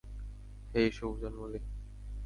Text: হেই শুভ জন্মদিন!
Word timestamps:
হেই 0.73 0.89
শুভ 0.91 1.13
জন্মদিন! 1.21 1.63